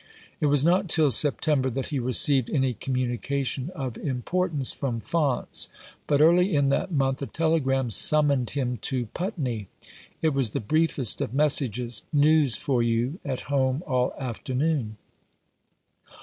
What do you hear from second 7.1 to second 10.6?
a telegram summoned him to Putney. It was the